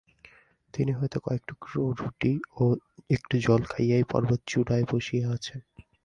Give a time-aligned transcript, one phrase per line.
[0.73, 2.63] তিনি হয়তো কয়েক টুকরা রুটি ও
[3.09, 5.59] একটু জল খাইয়াই পর্বতচূড়ায় বসিয়া আছেন।